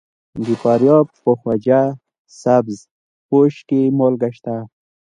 [0.45, 1.81] د فاریاب په خواجه
[2.41, 2.77] سبز
[3.27, 4.55] پوش کې مالګه شته.